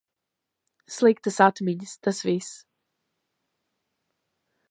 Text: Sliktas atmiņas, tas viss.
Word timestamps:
Sliktas 0.95 1.37
atmiņas, 1.49 1.93
tas 2.07 2.21
viss. 2.29 2.49